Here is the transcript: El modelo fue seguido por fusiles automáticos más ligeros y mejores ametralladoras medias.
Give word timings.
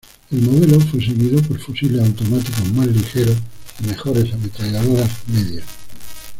El 0.31 0.41
modelo 0.41 0.79
fue 0.79 0.99
seguido 0.99 1.39
por 1.43 1.59
fusiles 1.59 2.01
automáticos 2.01 2.71
más 2.73 2.87
ligeros 2.87 3.37
y 3.83 3.85
mejores 3.85 4.33
ametralladoras 4.33 5.11
medias. 5.27 5.67